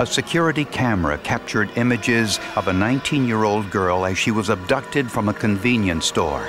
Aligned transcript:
A 0.00 0.06
security 0.06 0.64
camera 0.64 1.18
captured 1.18 1.68
images 1.76 2.40
of 2.56 2.68
a 2.68 2.72
19 2.72 3.28
year 3.28 3.44
old 3.44 3.70
girl 3.70 4.06
as 4.06 4.16
she 4.16 4.30
was 4.30 4.48
abducted 4.48 5.10
from 5.10 5.28
a 5.28 5.34
convenience 5.34 6.06
store. 6.06 6.46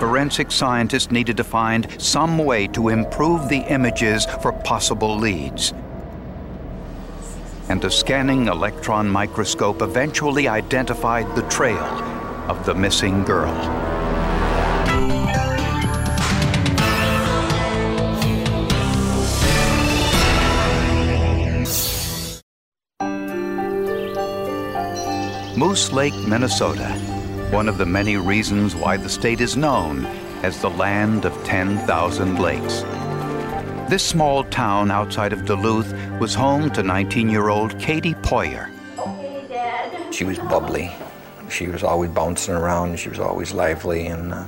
Forensic 0.00 0.50
scientists 0.50 1.12
needed 1.12 1.36
to 1.36 1.44
find 1.44 1.86
some 2.02 2.36
way 2.36 2.66
to 2.66 2.88
improve 2.88 3.48
the 3.48 3.60
images 3.72 4.26
for 4.42 4.52
possible 4.52 5.16
leads. 5.16 5.72
And 7.68 7.84
a 7.84 7.90
scanning 7.90 8.48
electron 8.48 9.08
microscope 9.08 9.80
eventually 9.80 10.48
identified 10.48 11.36
the 11.36 11.48
trail 11.48 11.84
of 12.48 12.66
the 12.66 12.74
missing 12.74 13.22
girl. 13.22 13.87
Moose 25.58 25.90
Lake, 25.90 26.14
Minnesota, 26.28 26.88
one 27.50 27.68
of 27.68 27.78
the 27.78 27.84
many 27.84 28.16
reasons 28.16 28.76
why 28.76 28.96
the 28.96 29.08
state 29.08 29.40
is 29.40 29.56
known 29.56 30.06
as 30.44 30.60
the 30.60 30.70
land 30.70 31.24
of 31.24 31.34
10,000 31.42 32.38
lakes. 32.38 32.82
This 33.90 34.04
small 34.04 34.44
town 34.44 34.92
outside 34.92 35.32
of 35.32 35.46
Duluth 35.46 35.92
was 36.20 36.32
home 36.32 36.70
to 36.70 36.84
19 36.84 37.28
year 37.28 37.48
old 37.48 37.76
Katie 37.80 38.14
Poirier. 38.22 38.70
She 40.12 40.22
was 40.22 40.38
bubbly. 40.38 40.92
She 41.50 41.66
was 41.66 41.82
always 41.82 42.12
bouncing 42.12 42.54
around. 42.54 42.96
She 43.00 43.08
was 43.08 43.18
always 43.18 43.52
lively 43.52 44.06
and 44.06 44.32
uh, 44.32 44.44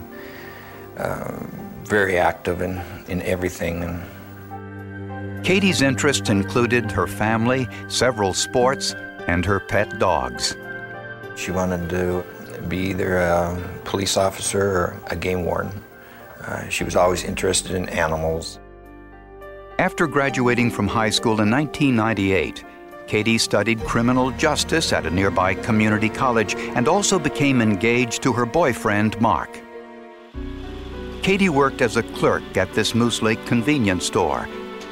uh, 0.97 1.45
very 1.87 2.19
active 2.19 2.63
in, 2.63 2.81
in 3.09 3.21
everything. 3.23 3.83
And 3.83 5.45
Katie's 5.45 5.83
interests 5.83 6.31
included 6.31 6.89
her 6.93 7.09
family, 7.09 7.67
several 7.89 8.33
sports, 8.33 8.95
and 9.27 9.45
her 9.45 9.59
pet 9.59 9.99
dogs. 9.99 10.57
She 11.41 11.53
wanted 11.53 11.89
to 11.89 12.23
be 12.69 12.91
either 12.91 13.17
a 13.17 13.81
police 13.85 14.19
officer 14.19 14.61
or 14.61 14.97
a 15.07 15.17
game 15.17 15.47
warden. 15.47 15.73
Uh, 16.43 16.69
she 16.69 16.85
was 16.85 16.97
always 16.97 17.25
interested 17.25 17.73
in 17.73 17.89
animals. 17.89 18.59
After 19.79 20.07
graduating 20.07 20.71
from 20.71 20.87
high 20.87 21.09
school 21.09 21.41
in 21.41 21.51
1998, 21.51 22.63
Katie 23.07 23.39
studied 23.39 23.81
criminal 23.85 24.31
justice 24.33 24.93
at 24.93 25.07
a 25.07 25.11
nearby 25.11 25.55
community 25.55 26.11
college 26.11 26.55
and 26.77 26.87
also 26.87 27.19
became 27.19 27.63
engaged 27.63 28.23
to 28.23 28.35
her 28.35 28.45
boyfriend, 28.45 29.19
Mark. 29.19 29.59
Katie 31.23 31.49
worked 31.49 31.81
as 31.81 31.97
a 31.97 32.03
clerk 32.03 32.55
at 32.59 32.71
this 32.75 32.95
Moose 32.95 33.23
Lake 33.23 33.43
convenience 33.47 34.05
store, 34.05 34.47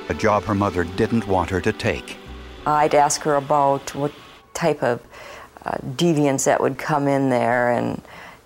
a 0.08 0.14
job 0.14 0.44
her 0.44 0.54
mother 0.54 0.84
didn't 0.84 1.28
want 1.28 1.50
her 1.50 1.60
to 1.60 1.74
take. 1.74 2.16
I'd 2.64 2.94
ask 2.94 3.20
her 3.24 3.36
about 3.36 3.94
what 3.94 4.12
type 4.54 4.82
of 4.82 5.02
uh, 5.68 5.76
deviants 5.96 6.44
that 6.44 6.60
would 6.60 6.78
come 6.78 7.06
in 7.08 7.28
there 7.28 7.72
and 7.72 8.00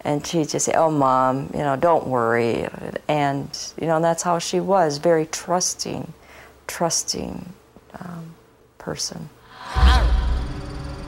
and 0.04 0.26
she'd 0.26 0.48
just 0.48 0.66
say, 0.66 0.72
"Oh, 0.74 0.90
mom, 0.90 1.50
you 1.52 1.60
know, 1.60 1.76
don't 1.76 2.08
worry," 2.08 2.66
and 3.06 3.72
you 3.80 3.86
know, 3.86 3.96
and 3.96 4.04
that's 4.04 4.24
how 4.24 4.40
she 4.40 4.58
was, 4.58 4.98
very 4.98 5.26
trusting, 5.26 6.12
trusting 6.66 7.52
um, 8.00 8.34
person. 8.78 9.28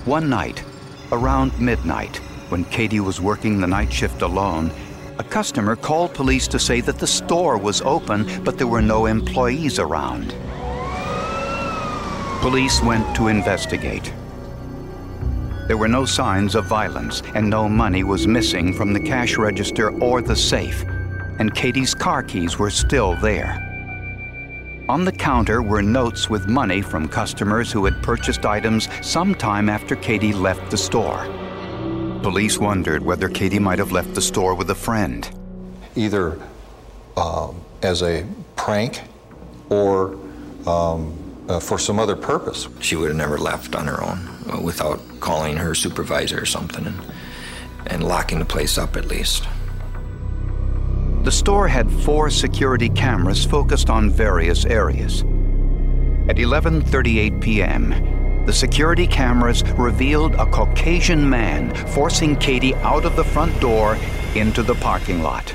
One 0.04 0.28
night, 0.28 0.62
around 1.10 1.60
midnight, 1.60 2.18
when 2.50 2.64
Katie 2.66 3.00
was 3.00 3.20
working 3.20 3.60
the 3.60 3.66
night 3.66 3.92
shift 3.92 4.22
alone, 4.22 4.70
a 5.18 5.24
customer 5.24 5.74
called 5.74 6.14
police 6.14 6.46
to 6.48 6.60
say 6.60 6.80
that 6.82 7.00
the 7.00 7.06
store 7.06 7.58
was 7.58 7.82
open, 7.82 8.44
but 8.44 8.58
there 8.58 8.68
were 8.68 8.82
no 8.82 9.06
employees 9.06 9.80
around. 9.80 10.34
Police 12.40 12.80
went 12.82 13.16
to 13.16 13.26
investigate. 13.26 14.12
There 15.66 15.78
were 15.78 15.88
no 15.88 16.04
signs 16.04 16.54
of 16.54 16.66
violence, 16.66 17.22
and 17.34 17.48
no 17.48 17.70
money 17.70 18.04
was 18.04 18.26
missing 18.26 18.74
from 18.74 18.92
the 18.92 19.00
cash 19.00 19.38
register 19.38 19.90
or 19.98 20.20
the 20.20 20.36
safe, 20.36 20.84
and 21.38 21.54
Katie's 21.54 21.94
car 21.94 22.22
keys 22.22 22.58
were 22.58 22.68
still 22.68 23.16
there. 23.16 23.60
On 24.90 25.06
the 25.06 25.12
counter 25.12 25.62
were 25.62 25.82
notes 25.82 26.28
with 26.28 26.46
money 26.46 26.82
from 26.82 27.08
customers 27.08 27.72
who 27.72 27.86
had 27.86 28.02
purchased 28.02 28.44
items 28.44 28.90
sometime 29.00 29.70
after 29.70 29.96
Katie 29.96 30.34
left 30.34 30.70
the 30.70 30.76
store. 30.76 31.24
Police 32.22 32.58
wondered 32.58 33.02
whether 33.02 33.30
Katie 33.30 33.58
might 33.58 33.78
have 33.78 33.90
left 33.90 34.14
the 34.14 34.20
store 34.20 34.54
with 34.54 34.68
a 34.68 34.74
friend. 34.74 35.26
Either 35.96 36.38
um, 37.16 37.58
as 37.82 38.02
a 38.02 38.26
prank 38.56 39.00
or 39.70 40.18
um, 40.66 41.18
uh, 41.48 41.58
for 41.58 41.78
some 41.78 41.98
other 41.98 42.16
purpose. 42.16 42.68
She 42.80 42.96
would 42.96 43.08
have 43.08 43.16
never 43.16 43.38
left 43.38 43.74
on 43.74 43.86
her 43.86 44.02
own 44.02 44.33
Uh, 44.46 44.60
without 44.60 45.00
calling 45.20 45.56
her 45.56 45.74
supervisor 45.74 46.38
or 46.38 46.44
something 46.44 46.86
and, 46.86 47.00
and 47.86 48.04
locking 48.04 48.38
the 48.38 48.44
place 48.44 48.76
up 48.76 48.94
at 48.94 49.06
least. 49.06 49.48
The 51.22 51.32
store 51.32 51.66
had 51.66 51.90
four 51.90 52.28
security 52.28 52.90
cameras 52.90 53.46
focused 53.46 53.88
on 53.88 54.10
various 54.10 54.66
areas. 54.66 55.22
At 56.28 56.36
11:38 56.36 57.40
p.m., 57.40 58.44
the 58.44 58.52
security 58.52 59.06
cameras 59.06 59.62
revealed 59.78 60.34
a 60.34 60.44
Caucasian 60.44 61.26
man 61.26 61.74
forcing 61.94 62.36
Katie 62.36 62.74
out 62.76 63.06
of 63.06 63.16
the 63.16 63.24
front 63.24 63.58
door 63.62 63.96
into 64.34 64.62
the 64.62 64.74
parking 64.74 65.22
lot. 65.22 65.54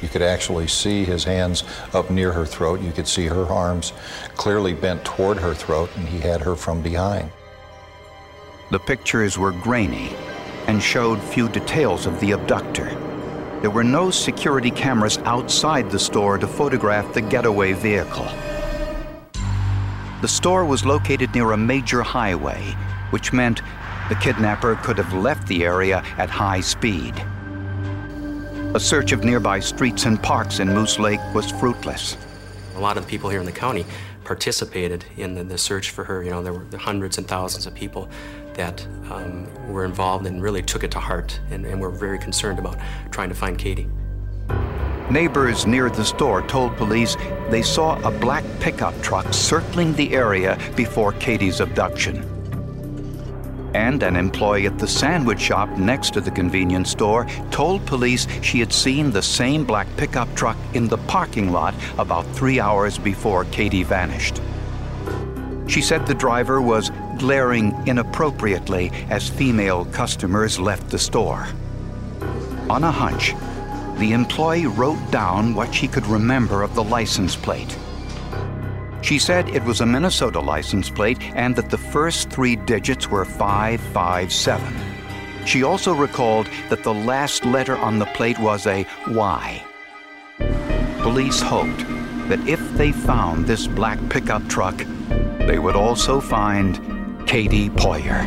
You 0.00 0.08
could 0.08 0.22
actually 0.22 0.68
see 0.68 1.04
his 1.04 1.24
hands 1.24 1.64
up 1.92 2.10
near 2.10 2.30
her 2.30 2.46
throat. 2.46 2.80
You 2.80 2.92
could 2.92 3.08
see 3.08 3.26
her 3.26 3.46
arms 3.46 3.92
clearly 4.36 4.72
bent 4.72 5.04
toward 5.04 5.38
her 5.38 5.52
throat, 5.52 5.90
and 5.96 6.08
he 6.08 6.20
had 6.20 6.40
her 6.42 6.54
from 6.54 6.80
behind. 6.80 7.32
The 8.70 8.78
pictures 8.78 9.36
were 9.36 9.50
grainy 9.50 10.10
and 10.68 10.80
showed 10.80 11.20
few 11.20 11.48
details 11.48 12.06
of 12.06 12.20
the 12.20 12.30
abductor. 12.30 12.96
There 13.62 13.70
were 13.70 13.82
no 13.82 14.12
security 14.12 14.70
cameras 14.70 15.18
outside 15.18 15.90
the 15.90 15.98
store 15.98 16.38
to 16.38 16.46
photograph 16.46 17.12
the 17.12 17.20
getaway 17.20 17.72
vehicle. 17.72 18.28
The 20.20 20.28
store 20.28 20.64
was 20.64 20.84
located 20.86 21.34
near 21.34 21.50
a 21.50 21.56
major 21.56 22.02
highway, 22.02 22.62
which 23.10 23.32
meant 23.32 23.60
the 24.08 24.14
kidnapper 24.14 24.76
could 24.76 24.98
have 24.98 25.12
left 25.14 25.48
the 25.48 25.64
area 25.64 26.04
at 26.16 26.30
high 26.30 26.60
speed. 26.60 27.14
A 28.74 28.78
search 28.78 29.10
of 29.10 29.24
nearby 29.24 29.58
streets 29.58 30.04
and 30.04 30.22
parks 30.22 30.60
in 30.60 30.68
Moose 30.68 31.00
Lake 31.00 31.20
was 31.34 31.50
fruitless. 31.50 32.16
A 32.76 32.80
lot 32.80 32.96
of 32.96 33.04
the 33.04 33.10
people 33.10 33.30
here 33.30 33.40
in 33.40 33.46
the 33.46 33.52
county 33.52 33.84
participated 34.24 35.04
in 35.16 35.34
the, 35.34 35.42
the 35.42 35.58
search 35.58 35.90
for 35.90 36.04
her. 36.04 36.22
You 36.22 36.30
know, 36.30 36.42
there 36.42 36.52
were 36.52 36.64
hundreds 36.78 37.18
and 37.18 37.26
thousands 37.26 37.66
of 37.66 37.74
people 37.74 38.08
that 38.54 38.86
um, 39.10 39.46
were 39.72 39.84
involved 39.84 40.26
and 40.26 40.42
really 40.42 40.62
took 40.62 40.84
it 40.84 40.90
to 40.92 41.00
heart 41.00 41.38
and, 41.50 41.66
and 41.66 41.80
were 41.80 41.90
very 41.90 42.18
concerned 42.18 42.58
about 42.58 42.76
trying 43.10 43.28
to 43.28 43.34
find 43.34 43.58
Katie. 43.58 43.88
Neighbors 45.10 45.66
near 45.66 45.90
the 45.90 46.04
store 46.04 46.42
told 46.42 46.76
police 46.76 47.16
they 47.48 47.62
saw 47.62 48.00
a 48.06 48.10
black 48.12 48.44
pickup 48.60 48.94
truck 49.02 49.32
circling 49.34 49.92
the 49.94 50.14
area 50.14 50.56
before 50.76 51.12
Katie's 51.14 51.60
abduction. 51.60 52.24
And 53.74 54.02
an 54.02 54.16
employee 54.16 54.66
at 54.66 54.78
the 54.78 54.86
sandwich 54.86 55.40
shop 55.40 55.68
next 55.70 56.12
to 56.14 56.20
the 56.20 56.30
convenience 56.30 56.90
store 56.90 57.26
told 57.50 57.84
police 57.86 58.26
she 58.42 58.60
had 58.60 58.72
seen 58.72 59.10
the 59.10 59.22
same 59.22 59.64
black 59.64 59.88
pickup 59.96 60.32
truck 60.34 60.56
in 60.74 60.88
the 60.88 60.98
parking 60.98 61.50
lot 61.50 61.74
about 61.98 62.26
three 62.34 62.60
hours 62.60 62.98
before 62.98 63.44
Katie 63.46 63.84
vanished. 63.84 64.40
She 65.66 65.82
said 65.82 66.04
the 66.04 66.14
driver 66.14 66.60
was 66.60 66.90
glaring 67.20 67.76
inappropriately 67.86 68.90
as 69.10 69.28
female 69.28 69.84
customers 69.84 70.58
left 70.58 70.88
the 70.88 70.98
store. 70.98 71.46
On 72.70 72.82
a 72.82 72.90
hunch, 72.90 73.34
the 73.98 74.12
employee 74.12 74.66
wrote 74.66 75.10
down 75.10 75.54
what 75.54 75.74
she 75.74 75.86
could 75.86 76.06
remember 76.06 76.62
of 76.62 76.74
the 76.74 76.82
license 76.82 77.36
plate. 77.36 77.76
She 79.02 79.18
said 79.18 79.50
it 79.50 79.62
was 79.64 79.82
a 79.82 79.86
Minnesota 79.86 80.40
license 80.40 80.88
plate 80.88 81.20
and 81.34 81.54
that 81.56 81.68
the 81.68 81.76
first 81.78 82.30
three 82.30 82.56
digits 82.56 83.08
were 83.08 83.26
557. 83.26 84.74
She 85.44 85.62
also 85.62 85.94
recalled 85.94 86.48
that 86.70 86.82
the 86.82 86.94
last 86.94 87.44
letter 87.44 87.76
on 87.76 87.98
the 87.98 88.06
plate 88.06 88.38
was 88.38 88.66
a 88.66 88.86
Y. 89.08 89.62
Police 91.02 91.42
hoped 91.42 91.84
that 92.30 92.40
if 92.48 92.60
they 92.78 92.92
found 92.92 93.46
this 93.46 93.66
black 93.66 93.98
pickup 94.08 94.46
truck, 94.48 94.76
they 95.40 95.58
would 95.58 95.76
also 95.76 96.20
find 96.20 96.78
Katie 97.30 97.70
Poirier. 97.70 98.26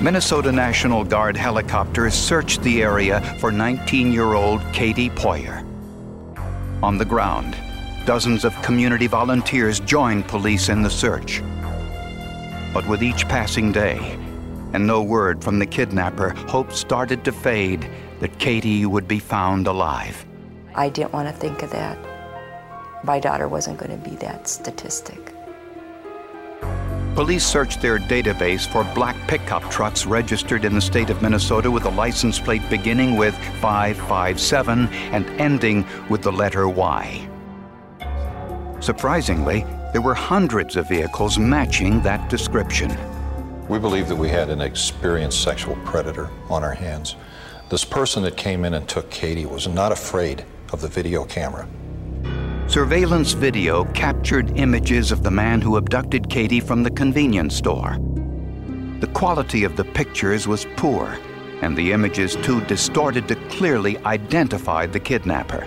Minnesota 0.00 0.50
National 0.50 1.04
Guard 1.04 1.36
helicopters 1.36 2.14
searched 2.14 2.62
the 2.62 2.82
area 2.82 3.20
for 3.38 3.52
19 3.52 4.12
year 4.12 4.32
old 4.32 4.62
Katie 4.72 5.10
Poirier. 5.10 5.62
On 6.82 6.96
the 6.96 7.04
ground, 7.04 7.54
dozens 8.06 8.46
of 8.46 8.54
community 8.62 9.06
volunteers 9.06 9.78
joined 9.78 10.26
police 10.26 10.70
in 10.70 10.80
the 10.80 10.88
search. 10.88 11.42
But 12.72 12.88
with 12.88 13.02
each 13.02 13.28
passing 13.28 13.72
day, 13.72 14.18
and 14.72 14.86
no 14.86 15.02
word 15.02 15.44
from 15.44 15.58
the 15.58 15.66
kidnapper, 15.66 16.30
hope 16.48 16.72
started 16.72 17.24
to 17.24 17.32
fade 17.32 17.88
that 18.20 18.38
Katie 18.38 18.86
would 18.86 19.06
be 19.06 19.18
found 19.18 19.66
alive. 19.66 20.24
I 20.74 20.88
didn't 20.88 21.12
want 21.12 21.28
to 21.28 21.34
think 21.34 21.62
of 21.62 21.70
that. 21.70 21.98
My 23.04 23.20
daughter 23.20 23.48
wasn't 23.48 23.78
going 23.78 23.90
to 23.90 24.10
be 24.10 24.16
that 24.16 24.48
statistic. 24.48 25.34
Police 27.14 27.44
searched 27.44 27.82
their 27.82 27.98
database 27.98 28.66
for 28.66 28.84
black 28.94 29.16
pickup 29.28 29.68
trucks 29.70 30.06
registered 30.06 30.64
in 30.64 30.74
the 30.74 30.80
state 30.80 31.10
of 31.10 31.20
Minnesota 31.20 31.70
with 31.70 31.84
a 31.84 31.90
license 31.90 32.38
plate 32.38 32.62
beginning 32.70 33.18
with 33.18 33.36
557 33.60 34.88
and 34.88 35.28
ending 35.38 35.86
with 36.08 36.22
the 36.22 36.32
letter 36.32 36.66
Y. 36.68 37.28
Surprisingly, 38.80 39.66
there 39.92 40.00
were 40.00 40.14
hundreds 40.14 40.76
of 40.76 40.88
vehicles 40.88 41.38
matching 41.38 42.00
that 42.02 42.30
description. 42.30 42.90
We 43.68 43.78
believe 43.78 44.08
that 44.08 44.16
we 44.16 44.28
had 44.28 44.48
an 44.48 44.62
experienced 44.62 45.42
sexual 45.42 45.76
predator 45.84 46.30
on 46.48 46.64
our 46.64 46.74
hands. 46.74 47.16
This 47.68 47.84
person 47.84 48.22
that 48.22 48.36
came 48.36 48.64
in 48.64 48.74
and 48.74 48.88
took 48.88 49.10
Katie 49.10 49.46
was 49.46 49.68
not 49.68 49.92
afraid 49.92 50.44
of 50.72 50.80
the 50.80 50.88
video 50.88 51.24
camera. 51.24 51.68
Surveillance 52.68 53.32
video 53.32 53.84
captured 53.92 54.58
images 54.58 55.12
of 55.12 55.22
the 55.22 55.30
man 55.30 55.60
who 55.60 55.76
abducted 55.76 56.30
Katie 56.30 56.60
from 56.60 56.82
the 56.82 56.90
convenience 56.90 57.54
store. 57.54 57.98
The 59.00 59.10
quality 59.14 59.64
of 59.64 59.76
the 59.76 59.84
pictures 59.84 60.48
was 60.48 60.66
poor, 60.76 61.18
and 61.60 61.76
the 61.76 61.92
images 61.92 62.36
too 62.36 62.62
distorted 62.62 63.28
to 63.28 63.34
clearly 63.50 63.98
identify 63.98 64.86
the 64.86 65.00
kidnapper. 65.00 65.66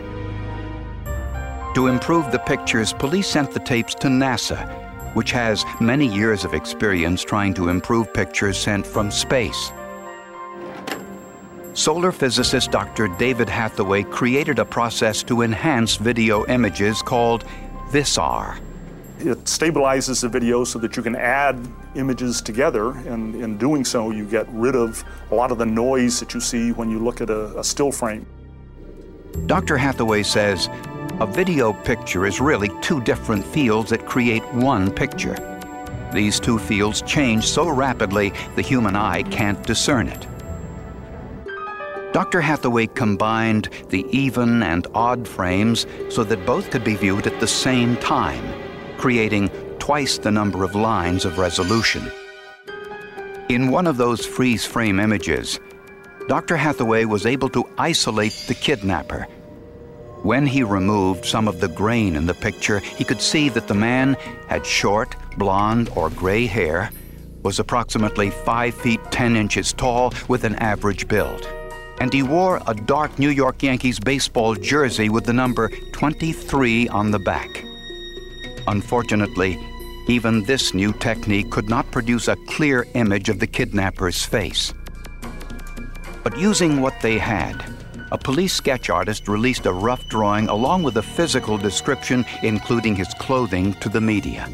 To 1.75 1.87
improve 1.87 2.31
the 2.31 2.39
pictures, 2.39 2.93
police 2.93 3.27
sent 3.27 3.51
the 3.51 3.59
tapes 3.59 3.93
to 3.95 4.07
NASA, 4.07 4.65
which 5.13 5.31
has 5.31 5.65
many 5.81 6.07
years 6.07 6.45
of 6.45 6.53
experience 6.53 7.21
trying 7.21 7.53
to 7.55 7.67
improve 7.67 8.13
pictures 8.13 8.57
sent 8.57 8.87
from 8.87 9.11
space. 9.11 9.73
Solar 11.73 12.13
physicist 12.13 12.71
Dr. 12.71 13.09
David 13.19 13.49
Hathaway 13.49 14.03
created 14.03 14.57
a 14.57 14.63
process 14.63 15.21
to 15.23 15.41
enhance 15.41 15.97
video 15.97 16.45
images 16.45 17.01
called 17.01 17.43
VISAR. 17.89 18.57
It 19.19 19.43
stabilizes 19.43 20.21
the 20.21 20.29
video 20.29 20.63
so 20.63 20.79
that 20.79 20.95
you 20.95 21.03
can 21.03 21.17
add 21.17 21.59
images 21.95 22.41
together, 22.41 22.91
and 22.91 23.35
in 23.35 23.57
doing 23.57 23.83
so, 23.83 24.11
you 24.11 24.23
get 24.23 24.47
rid 24.51 24.77
of 24.77 25.03
a 25.29 25.35
lot 25.35 25.51
of 25.51 25.57
the 25.57 25.65
noise 25.65 26.21
that 26.21 26.33
you 26.33 26.39
see 26.39 26.71
when 26.71 26.89
you 26.89 26.99
look 26.99 27.19
at 27.19 27.29
a, 27.29 27.59
a 27.59 27.63
still 27.65 27.91
frame. 27.91 28.25
Dr. 29.47 29.75
Hathaway 29.75 30.23
says 30.23 30.69
a 31.21 31.25
video 31.25 31.71
picture 31.71 32.25
is 32.25 32.41
really 32.41 32.69
two 32.81 33.01
different 33.01 33.45
fields 33.45 33.89
that 33.89 34.05
create 34.05 34.43
one 34.53 34.91
picture. 34.91 35.37
These 36.13 36.41
two 36.41 36.59
fields 36.59 37.01
change 37.03 37.47
so 37.47 37.69
rapidly 37.69 38.33
the 38.57 38.61
human 38.61 38.97
eye 38.97 39.23
can't 39.23 39.65
discern 39.65 40.09
it. 40.09 40.27
Dr. 42.11 42.41
Hathaway 42.41 42.87
combined 42.87 43.69
the 43.89 44.05
even 44.09 44.61
and 44.61 44.87
odd 44.93 45.25
frames 45.25 45.87
so 46.09 46.25
that 46.25 46.45
both 46.45 46.69
could 46.69 46.83
be 46.83 46.95
viewed 46.95 47.27
at 47.27 47.39
the 47.39 47.47
same 47.47 47.95
time, 47.97 48.43
creating 48.97 49.49
twice 49.79 50.17
the 50.17 50.31
number 50.31 50.65
of 50.65 50.75
lines 50.75 51.23
of 51.23 51.37
resolution. 51.37 52.11
In 53.47 53.69
one 53.69 53.87
of 53.87 53.95
those 53.95 54.25
freeze 54.25 54.65
frame 54.65 54.99
images, 54.99 55.61
Dr. 56.27 56.57
Hathaway 56.57 57.05
was 57.05 57.25
able 57.25 57.49
to 57.49 57.69
isolate 57.77 58.33
the 58.47 58.55
kidnapper. 58.55 59.27
When 60.25 60.47
he 60.47 60.63
removed 60.63 61.23
some 61.23 61.47
of 61.47 61.59
the 61.59 61.67
grain 61.67 62.15
in 62.15 62.25
the 62.25 62.33
picture, 62.33 62.79
he 62.79 63.03
could 63.03 63.21
see 63.21 63.47
that 63.49 63.67
the 63.67 63.75
man 63.75 64.17
had 64.47 64.65
short, 64.65 65.15
blonde, 65.37 65.89
or 65.95 66.09
gray 66.09 66.47
hair, 66.47 66.89
was 67.43 67.59
approximately 67.59 68.31
5 68.31 68.73
feet 68.73 68.99
10 69.11 69.35
inches 69.35 69.71
tall, 69.71 70.11
with 70.27 70.43
an 70.43 70.55
average 70.55 71.07
build 71.07 71.47
and 71.99 72.11
he 72.11 72.23
wore 72.23 72.59
a 72.67 72.73
dark 72.73 73.17
New 73.19 73.29
York 73.29 73.63
Yankees 73.63 73.99
baseball 73.99 74.55
jersey 74.55 75.09
with 75.09 75.25
the 75.25 75.33
number 75.33 75.69
23 75.93 76.87
on 76.89 77.11
the 77.11 77.19
back. 77.19 77.63
Unfortunately, 78.67 79.57
even 80.07 80.43
this 80.43 80.73
new 80.73 80.91
technique 80.93 81.51
could 81.51 81.69
not 81.69 81.89
produce 81.91 82.27
a 82.27 82.35
clear 82.47 82.85
image 82.95 83.29
of 83.29 83.39
the 83.39 83.47
kidnapper's 83.47 84.23
face. 84.23 84.73
But 86.23 86.37
using 86.37 86.81
what 86.81 86.99
they 87.01 87.17
had, 87.17 87.74
a 88.15 88.17
police 88.17 88.53
sketch 88.53 88.89
artist 88.89 89.27
released 89.27 89.65
a 89.65 89.73
rough 89.73 90.07
drawing 90.07 90.47
along 90.47 90.83
with 90.83 90.95
a 90.95 91.01
physical 91.01 91.57
description, 91.57 92.25
including 92.43 92.95
his 92.95 93.13
clothing, 93.15 93.73
to 93.73 93.89
the 93.89 93.99
media. 93.99 94.47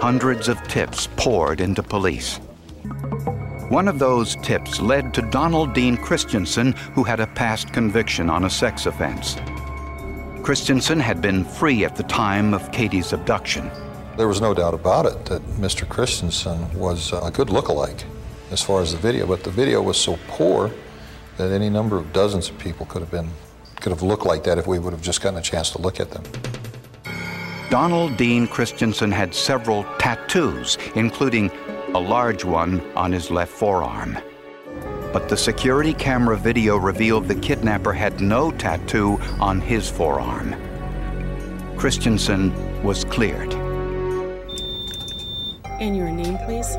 Hundreds 0.00 0.48
of 0.48 0.56
tips 0.68 1.06
poured 1.16 1.60
into 1.60 1.82
police. 1.82 2.38
One 3.68 3.88
of 3.88 3.98
those 3.98 4.36
tips 4.36 4.80
led 4.80 5.12
to 5.12 5.20
Donald 5.20 5.74
Dean 5.74 5.98
Christensen, 5.98 6.72
who 6.94 7.04
had 7.04 7.20
a 7.20 7.26
past 7.26 7.74
conviction 7.74 8.30
on 8.30 8.44
a 8.44 8.50
sex 8.50 8.86
offense. 8.86 9.36
Christensen 10.42 10.98
had 10.98 11.20
been 11.20 11.44
free 11.44 11.84
at 11.84 11.94
the 11.94 12.04
time 12.04 12.54
of 12.54 12.72
Katie's 12.72 13.12
abduction. 13.12 13.70
There 14.16 14.28
was 14.28 14.40
no 14.40 14.54
doubt 14.54 14.72
about 14.72 15.04
it 15.04 15.26
that 15.26 15.42
Mr. 15.60 15.86
Christensen 15.86 16.72
was 16.72 17.12
a 17.12 17.30
good 17.30 17.50
look-alike 17.50 18.02
as 18.50 18.62
far 18.62 18.80
as 18.80 18.92
the 18.92 18.98
video, 18.98 19.26
but 19.26 19.44
the 19.44 19.50
video 19.50 19.82
was 19.82 19.98
so 19.98 20.18
poor 20.26 20.70
that 21.36 21.52
any 21.52 21.68
number 21.68 21.96
of 21.96 22.12
dozens 22.12 22.48
of 22.48 22.58
people 22.58 22.86
could 22.86 23.02
have 23.02 23.10
been 23.10 23.28
could 23.80 23.92
have 23.92 24.02
looked 24.02 24.24
like 24.24 24.42
that 24.44 24.58
if 24.58 24.66
we 24.66 24.78
would 24.78 24.92
have 24.92 25.02
just 25.02 25.20
gotten 25.20 25.38
a 25.38 25.42
chance 25.42 25.70
to 25.70 25.80
look 25.80 26.00
at 26.00 26.10
them. 26.10 26.24
Donald 27.68 28.16
Dean 28.16 28.46
Christensen 28.46 29.12
had 29.12 29.34
several 29.34 29.84
tattoos, 29.98 30.78
including 30.94 31.50
a 31.94 31.98
large 31.98 32.44
one 32.44 32.80
on 32.94 33.12
his 33.12 33.30
left 33.30 33.52
forearm. 33.52 34.18
But 35.12 35.28
the 35.28 35.36
security 35.36 35.92
camera 35.92 36.36
video 36.36 36.76
revealed 36.76 37.26
the 37.26 37.34
kidnapper 37.34 37.92
had 37.92 38.20
no 38.20 38.50
tattoo 38.50 39.18
on 39.40 39.60
his 39.60 39.90
forearm. 39.90 40.54
Christensen 41.76 42.52
was 42.82 43.04
cleared. 43.04 43.52
And 45.80 45.96
your 45.96 46.10
name, 46.10 46.38
please? 46.46 46.76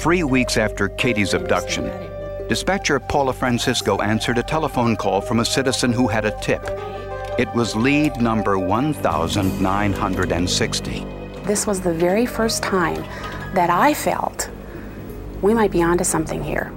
Three 0.00 0.22
weeks 0.22 0.56
after 0.56 0.88
Katie's 0.88 1.34
abduction, 1.34 1.90
dispatcher 2.48 2.98
Paula 2.98 3.34
Francisco 3.34 3.98
answered 3.98 4.38
a 4.38 4.42
telephone 4.42 4.96
call 4.96 5.20
from 5.20 5.40
a 5.40 5.44
citizen 5.44 5.92
who 5.92 6.08
had 6.08 6.24
a 6.24 6.30
tip. 6.40 6.62
It 7.38 7.52
was 7.54 7.76
lead 7.76 8.20
number 8.20 8.58
1960. 8.58 11.06
This 11.44 11.66
was 11.66 11.80
the 11.80 11.92
very 11.92 12.26
first 12.26 12.62
time 12.62 13.04
that 13.54 13.70
I 13.70 13.94
felt 13.94 14.50
we 15.42 15.54
might 15.54 15.70
be 15.70 15.82
onto 15.82 16.04
something 16.04 16.42
here. 16.42 16.72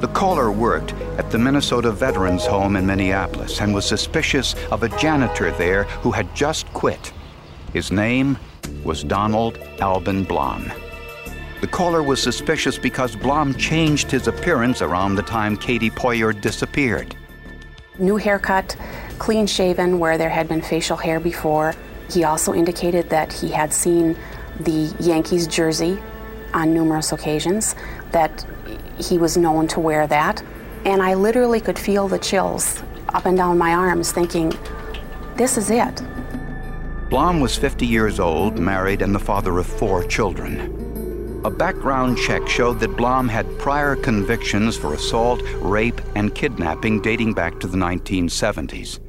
The 0.00 0.08
caller 0.08 0.52
worked 0.52 0.92
at 1.16 1.30
the 1.30 1.38
Minnesota 1.38 1.90
Veterans 1.90 2.44
Home 2.46 2.76
in 2.76 2.86
Minneapolis 2.86 3.60
and 3.60 3.74
was 3.74 3.86
suspicious 3.86 4.54
of 4.70 4.82
a 4.82 4.88
janitor 4.98 5.50
there 5.52 5.84
who 6.02 6.10
had 6.10 6.34
just 6.34 6.66
quit. 6.74 7.12
His 7.72 7.90
name 7.90 8.36
was 8.84 9.02
Donald 9.02 9.56
Albin 9.80 10.24
Blom. 10.24 10.70
The 11.62 11.68
caller 11.68 12.02
was 12.02 12.20
suspicious 12.20 12.76
because 12.76 13.14
Blom 13.14 13.54
changed 13.54 14.10
his 14.10 14.26
appearance 14.26 14.82
around 14.82 15.14
the 15.14 15.22
time 15.22 15.56
Katie 15.56 15.90
Poirier 15.90 16.32
disappeared. 16.32 17.14
New 18.00 18.16
haircut, 18.16 18.76
clean 19.20 19.46
shaven 19.46 20.00
where 20.00 20.18
there 20.18 20.28
had 20.28 20.48
been 20.48 20.60
facial 20.60 20.96
hair 20.96 21.20
before. 21.20 21.72
He 22.10 22.24
also 22.24 22.52
indicated 22.52 23.08
that 23.10 23.32
he 23.32 23.48
had 23.48 23.72
seen 23.72 24.16
the 24.58 24.92
Yankees 24.98 25.46
jersey 25.46 26.02
on 26.52 26.74
numerous 26.74 27.12
occasions, 27.12 27.76
that 28.10 28.44
he 28.98 29.16
was 29.16 29.36
known 29.36 29.68
to 29.68 29.78
wear 29.78 30.08
that. 30.08 30.42
And 30.84 31.00
I 31.00 31.14
literally 31.14 31.60
could 31.60 31.78
feel 31.78 32.08
the 32.08 32.18
chills 32.18 32.82
up 33.10 33.24
and 33.24 33.36
down 33.36 33.56
my 33.56 33.72
arms, 33.72 34.10
thinking, 34.10 34.52
this 35.36 35.56
is 35.56 35.70
it. 35.70 36.02
Blom 37.08 37.38
was 37.38 37.56
50 37.56 37.86
years 37.86 38.18
old, 38.18 38.58
married, 38.58 39.00
and 39.00 39.14
the 39.14 39.20
father 39.20 39.56
of 39.60 39.66
four 39.68 40.02
children. 40.02 40.81
A 41.44 41.50
background 41.50 42.18
check 42.18 42.46
showed 42.46 42.78
that 42.78 42.96
Blom 42.96 43.28
had 43.28 43.58
prior 43.58 43.96
convictions 43.96 44.76
for 44.76 44.94
assault, 44.94 45.42
rape, 45.56 46.00
and 46.14 46.32
kidnapping 46.32 47.02
dating 47.02 47.32
back 47.32 47.58
to 47.58 47.66
the 47.66 47.76
1970s. 47.76 49.00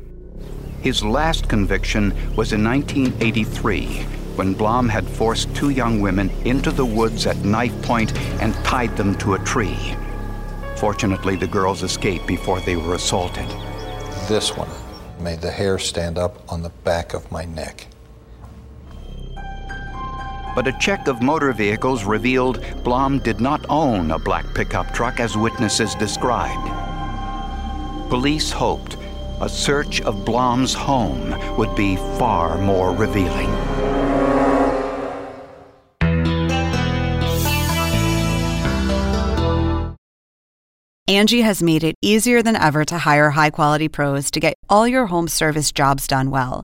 His 0.81 1.03
last 1.03 1.47
conviction 1.47 2.09
was 2.35 2.51
in 2.51 2.63
1983 2.63 3.85
when 4.35 4.55
Blom 4.55 4.89
had 4.89 5.07
forced 5.07 5.55
two 5.55 5.69
young 5.69 6.01
women 6.01 6.31
into 6.43 6.71
the 6.71 6.85
woods 6.85 7.27
at 7.27 7.37
knife 7.45 7.79
point 7.83 8.17
and 8.41 8.55
tied 8.65 8.97
them 8.97 9.13
to 9.19 9.35
a 9.35 9.39
tree. 9.45 9.95
Fortunately, 10.77 11.35
the 11.35 11.45
girls 11.45 11.83
escaped 11.83 12.25
before 12.25 12.59
they 12.61 12.75
were 12.75 12.95
assaulted. 12.95 13.47
This 14.27 14.57
one 14.57 14.69
made 15.19 15.39
the 15.39 15.51
hair 15.51 15.77
stand 15.77 16.17
up 16.17 16.51
on 16.51 16.63
the 16.63 16.73
back 16.83 17.13
of 17.13 17.31
my 17.31 17.45
neck. 17.45 17.85
But 20.55 20.67
a 20.67 20.77
check 20.79 21.07
of 21.07 21.21
motor 21.21 21.51
vehicles 21.53 22.03
revealed 22.03 22.63
Blom 22.83 23.19
did 23.19 23.41
not 23.41 23.65
own 23.69 24.11
a 24.11 24.19
black 24.19 24.45
pickup 24.53 24.93
truck 24.93 25.19
as 25.19 25.35
witnesses 25.35 25.95
described. 25.95 26.69
Police 28.09 28.51
hoped 28.51 28.97
a 29.41 29.49
search 29.49 30.01
of 30.01 30.23
Blom's 30.23 30.73
home 30.73 31.35
would 31.57 31.75
be 31.75 31.95
far 31.95 32.57
more 32.59 32.91
revealing. 32.95 33.49
Angie 41.07 41.41
has 41.41 41.61
made 41.61 41.83
it 41.83 41.95
easier 42.01 42.41
than 42.41 42.55
ever 42.55 42.85
to 42.85 42.97
hire 42.97 43.29
high 43.31 43.49
quality 43.49 43.89
pros 43.89 44.31
to 44.31 44.39
get 44.39 44.55
all 44.69 44.87
your 44.87 45.07
home 45.07 45.27
service 45.27 45.71
jobs 45.71 46.07
done 46.07 46.31
well. 46.31 46.63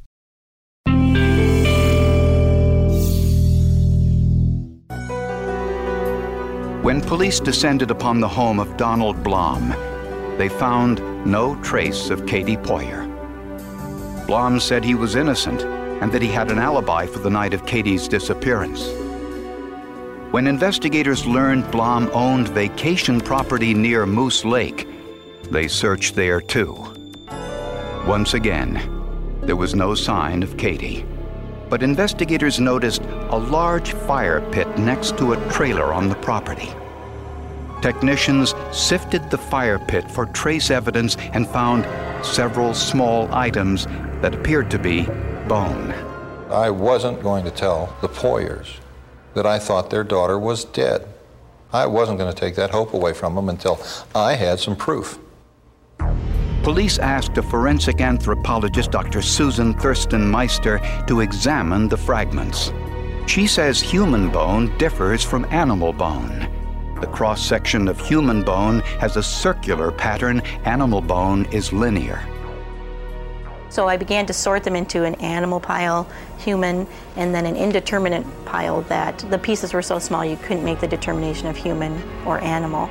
When 6.81 6.99
police 6.99 7.39
descended 7.39 7.91
upon 7.91 8.19
the 8.19 8.27
home 8.27 8.59
of 8.59 8.75
Donald 8.75 9.23
Blom, 9.23 9.69
they 10.39 10.49
found 10.49 10.99
no 11.27 11.55
trace 11.61 12.09
of 12.09 12.25
Katie 12.25 12.57
Poirier. 12.57 13.05
Blom 14.25 14.59
said 14.59 14.83
he 14.83 14.95
was 14.95 15.15
innocent 15.15 15.61
and 16.01 16.11
that 16.11 16.23
he 16.23 16.29
had 16.29 16.49
an 16.49 16.57
alibi 16.57 17.05
for 17.05 17.19
the 17.19 17.29
night 17.29 17.53
of 17.53 17.67
Katie's 17.67 18.07
disappearance. 18.07 18.89
When 20.31 20.47
investigators 20.47 21.27
learned 21.27 21.69
Blom 21.69 22.09
owned 22.13 22.47
vacation 22.47 23.21
property 23.21 23.75
near 23.75 24.07
Moose 24.07 24.43
Lake, 24.43 24.87
they 25.51 25.67
searched 25.67 26.15
there 26.15 26.41
too. 26.41 26.75
Once 28.07 28.33
again, 28.33 28.81
there 29.41 29.55
was 29.55 29.75
no 29.75 29.93
sign 29.93 30.41
of 30.41 30.57
Katie. 30.57 31.05
But 31.69 31.83
investigators 31.83 32.59
noticed 32.59 33.03
a 33.31 33.37
large 33.37 33.93
fire 33.93 34.41
pit 34.51 34.67
next 34.77 35.17
to 35.17 35.33
a 35.33 35.49
trailer 35.49 35.93
on 35.93 36.09
the 36.09 36.15
property. 36.15 36.69
Technicians 37.81 38.53
sifted 38.71 39.29
the 39.31 39.37
fire 39.37 39.79
pit 39.79 40.09
for 40.11 40.27
trace 40.27 40.69
evidence 40.69 41.17
and 41.33 41.47
found 41.47 41.85
several 42.25 42.73
small 42.73 43.27
items 43.33 43.87
that 44.21 44.35
appeared 44.35 44.69
to 44.69 44.77
be 44.77 45.05
bone. 45.47 45.91
I 46.51 46.69
wasn't 46.69 47.23
going 47.23 47.43
to 47.45 47.51
tell 47.51 47.95
the 48.01 48.07
Poiriers 48.07 48.77
that 49.33 49.45
I 49.45 49.57
thought 49.57 49.89
their 49.89 50.03
daughter 50.03 50.37
was 50.37 50.65
dead. 50.65 51.07
I 51.73 51.85
wasn't 51.85 52.19
going 52.19 52.31
to 52.31 52.39
take 52.39 52.55
that 52.55 52.69
hope 52.69 52.93
away 52.93 53.13
from 53.13 53.35
them 53.35 53.49
until 53.49 53.79
I 54.13 54.35
had 54.35 54.59
some 54.59 54.75
proof. 54.75 55.17
Police 56.63 56.99
asked 56.99 57.37
a 57.37 57.41
forensic 57.41 58.01
anthropologist, 58.01 58.91
Dr. 58.91 59.21
Susan 59.21 59.73
Thurston 59.73 60.31
Myster, 60.31 61.07
to 61.07 61.21
examine 61.21 61.87
the 61.87 61.97
fragments. 61.97 62.71
She 63.27 63.47
says 63.47 63.79
human 63.79 64.29
bone 64.29 64.77
differs 64.77 65.23
from 65.23 65.45
animal 65.45 65.93
bone. 65.93 66.47
The 66.99 67.07
cross 67.07 67.43
section 67.43 67.87
of 67.87 67.99
human 67.99 68.43
bone 68.43 68.81
has 68.99 69.17
a 69.17 69.23
circular 69.23 69.91
pattern, 69.91 70.41
animal 70.65 71.01
bone 71.01 71.45
is 71.45 71.73
linear. 71.73 72.21
So 73.69 73.87
I 73.87 73.95
began 73.95 74.25
to 74.25 74.33
sort 74.33 74.63
them 74.63 74.75
into 74.75 75.05
an 75.05 75.15
animal 75.15 75.59
pile, 75.59 76.07
human, 76.37 76.85
and 77.15 77.33
then 77.33 77.45
an 77.45 77.55
indeterminate 77.55 78.25
pile 78.45 78.81
that 78.83 79.19
the 79.29 79.39
pieces 79.39 79.73
were 79.73 79.81
so 79.81 79.97
small 79.97 80.25
you 80.25 80.35
couldn't 80.37 80.65
make 80.65 80.81
the 80.81 80.87
determination 80.87 81.47
of 81.47 81.55
human 81.55 82.03
or 82.25 82.39
animal. 82.39 82.87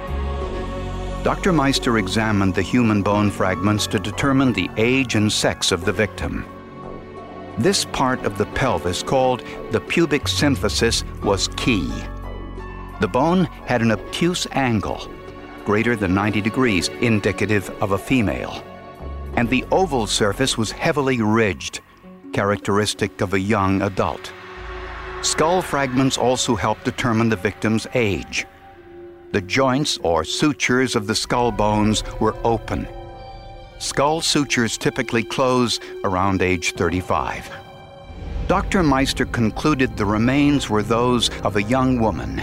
Dr. 1.22 1.52
Myster 1.52 1.99
examined 1.99 2.54
the 2.54 2.62
human 2.62 3.02
bone 3.02 3.30
fragments 3.30 3.87
to 3.88 3.99
determine 3.99 4.54
the 4.54 4.70
age 4.78 5.16
and 5.16 5.30
sex 5.30 5.70
of 5.70 5.84
the 5.84 5.92
victim. 5.92 6.46
This 7.59 7.85
part 7.85 8.25
of 8.25 8.38
the 8.38 8.47
pelvis, 8.47 9.02
called 9.02 9.42
the 9.71 9.80
pubic 9.80 10.25
symphysis, 10.25 11.04
was 11.23 11.49
key. 11.57 11.90
The 13.00 13.09
bone 13.09 13.45
had 13.66 13.83
an 13.83 13.92
obtuse 13.92 14.47
angle, 14.52 15.11
greater 15.64 15.97
than 15.97 16.14
90 16.14 16.40
degrees, 16.40 16.88
indicative 17.00 17.71
of 17.83 17.92
a 17.92 17.99
female. 17.99 18.62
And 19.35 19.49
the 19.49 19.64
oval 19.71 20.07
surface 20.07 20.59
was 20.59 20.71
heavily 20.71 21.21
ridged, 21.23 21.80
characteristic 22.33 23.21
of 23.21 23.35
a 23.35 23.40
young 23.40 23.83
adult. 23.83 24.33
Skull 25.23 25.61
fragments 25.61 26.16
also 26.16 26.57
helped 26.57 26.85
determine 26.85 27.28
the 27.28 27.37
victim's 27.37 27.87
age. 27.95 28.47
The 29.33 29.40
joints 29.40 29.99
or 30.02 30.25
sutures 30.25 30.97
of 30.97 31.07
the 31.07 31.14
skull 31.14 31.52
bones 31.52 32.02
were 32.21 32.37
open. 32.42 32.88
Skull 33.80 34.20
sutures 34.20 34.76
typically 34.76 35.25
close 35.25 35.80
around 36.04 36.42
age 36.42 36.75
35. 36.75 37.50
Dr. 38.46 38.82
Myster 38.82 39.25
concluded 39.32 39.96
the 39.96 40.04
remains 40.04 40.68
were 40.68 40.82
those 40.82 41.30
of 41.40 41.56
a 41.56 41.62
young 41.62 41.99
woman. 41.99 42.42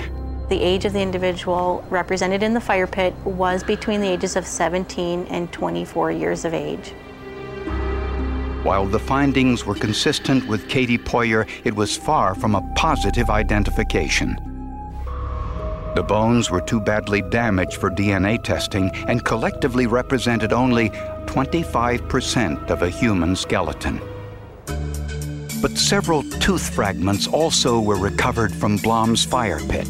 The 0.50 0.60
age 0.60 0.86
of 0.86 0.94
the 0.94 1.00
individual 1.00 1.86
represented 1.92 2.42
in 2.42 2.56
the 2.56 2.60
fire 2.60 2.88
pit 2.88 3.14
was 3.24 3.64
between 3.64 4.02
the 4.02 4.08
ages 4.08 4.36
of 4.36 4.48
17 4.48 5.28
and 5.30 5.52
24 5.52 6.12
years 6.12 6.44
of 6.44 6.56
age. 6.56 6.96
While 8.64 8.88
the 8.88 9.00
findings 9.00 9.64
were 9.64 9.76
consistent 9.76 10.48
with 10.48 10.68
Katie 10.68 10.98
Poirier, 10.98 11.46
it 11.64 11.76
was 11.76 11.96
far 11.96 12.34
from 12.34 12.56
a 12.56 12.68
positive 12.74 13.30
identification. 13.30 14.36
The 15.94 16.04
bones 16.04 16.50
were 16.50 16.62
too 16.62 16.80
badly 16.80 17.22
damaged 17.22 17.78
for 17.78 17.92
DNA 17.92 18.44
testing 18.44 18.90
and 19.08 19.24
collectively 19.24 19.86
represented 19.86 20.52
only 20.52 20.92
25% 21.28 22.72
of 22.72 22.82
a 22.82 22.90
human 22.90 23.36
skeleton. 23.36 24.02
But 25.62 25.78
several 25.78 26.24
tooth 26.24 26.74
fragments 26.74 27.28
also 27.28 27.80
were 27.80 27.98
recovered 27.98 28.54
from 28.54 28.78
Blom's 28.78 29.26
fire 29.26 29.60
pit. 29.70 29.88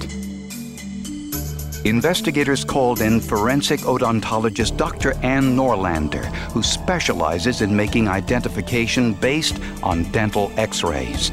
Investigators 1.86 2.66
called 2.66 3.02
in 3.02 3.22
forensic 3.22 3.80
odontologist 3.82 4.76
Dr. 4.76 5.14
Ann 5.24 5.56
Norlander, 5.56 6.26
who 6.52 6.62
specializes 6.62 7.62
in 7.62 7.74
making 7.74 8.08
identification 8.10 9.14
based 9.14 9.60
on 9.84 10.04
dental 10.12 10.52
x 10.58 10.84
rays. 10.84 11.32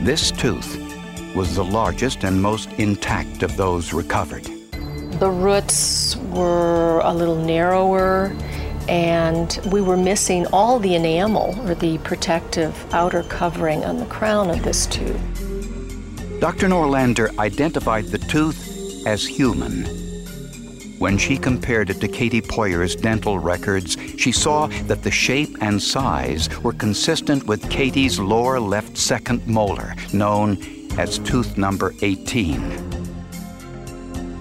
This 0.00 0.30
tooth 0.30 0.76
was 1.36 1.54
the 1.54 1.64
largest 1.64 2.24
and 2.24 2.40
most 2.42 2.72
intact 2.78 3.42
of 3.42 3.56
those 3.56 3.92
recovered. 3.92 4.59
The 5.20 5.30
roots 5.30 6.16
were 6.16 7.00
a 7.04 7.12
little 7.12 7.36
narrower, 7.36 8.34
and 8.88 9.60
we 9.70 9.82
were 9.82 9.98
missing 9.98 10.46
all 10.46 10.78
the 10.78 10.94
enamel 10.94 11.54
or 11.68 11.74
the 11.74 11.98
protective 11.98 12.74
outer 12.94 13.22
covering 13.24 13.84
on 13.84 13.98
the 13.98 14.06
crown 14.06 14.48
of 14.48 14.62
this 14.62 14.86
tooth. 14.86 15.20
Dr. 16.40 16.68
Norlander 16.68 17.38
identified 17.38 18.06
the 18.06 18.16
tooth 18.16 19.06
as 19.06 19.26
human. 19.26 19.84
When 20.98 21.18
she 21.18 21.36
compared 21.36 21.90
it 21.90 22.00
to 22.00 22.08
Katie 22.08 22.40
Poirier's 22.40 22.96
dental 22.96 23.38
records, 23.38 23.98
she 24.16 24.32
saw 24.32 24.68
that 24.86 25.02
the 25.02 25.10
shape 25.10 25.54
and 25.60 25.82
size 25.82 26.48
were 26.62 26.72
consistent 26.72 27.46
with 27.46 27.68
Katie's 27.68 28.18
lower 28.18 28.58
left 28.58 28.96
second 28.96 29.46
molar, 29.46 29.94
known 30.14 30.56
as 30.96 31.18
tooth 31.18 31.58
number 31.58 31.92
18. 32.00 32.99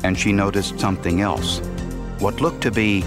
And 0.04 0.18
she 0.18 0.32
noticed 0.32 0.80
something 0.80 1.22
else 1.22 1.62
what 2.20 2.42
looked 2.42 2.62
to 2.64 2.72
be 2.72 3.04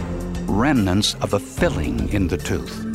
remnants 0.47 1.15
of 1.21 1.35
a 1.35 1.39
filling 1.39 2.09
in 2.13 2.29
the 2.29 2.37
tooth. 2.37 2.87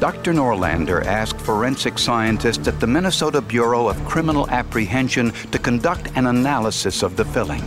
Dr. 0.00 0.32
Norlander 0.32 1.04
asked 1.04 1.40
forensic 1.40 1.98
scientists 1.98 2.66
at 2.66 2.80
the 2.80 2.86
Minnesota 2.86 3.42
Bureau 3.42 3.86
of 3.86 4.02
Criminal 4.06 4.48
Apprehension 4.48 5.30
to 5.52 5.58
conduct 5.58 6.10
an 6.16 6.26
analysis 6.26 7.02
of 7.02 7.16
the 7.16 7.24
filling. 7.24 7.62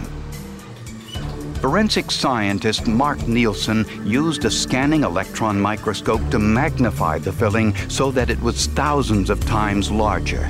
Forensic 1.61 2.11
scientist 2.11 2.87
Mark 2.87 3.25
Nielsen 3.27 3.85
used 4.03 4.43
a 4.43 4.51
scanning 4.51 5.03
electron 5.03 5.61
microscope 5.61 6.27
to 6.31 6.39
magnify 6.39 7.19
the 7.19 7.31
filling 7.31 7.73
so 7.87 8.11
that 8.11 8.29
it 8.29 8.41
was 8.41 8.65
thousands 8.65 9.29
of 9.29 9.39
times 9.45 9.89
larger. 9.89 10.47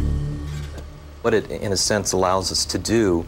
What 1.22 1.34
it, 1.34 1.52
in 1.52 1.72
a 1.72 1.78
sense, 1.78 2.14
allows 2.14 2.52
us 2.52 2.66
to 2.66 2.80
do 2.80 3.26